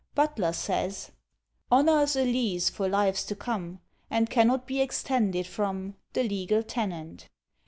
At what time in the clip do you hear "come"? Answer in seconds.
3.35-3.81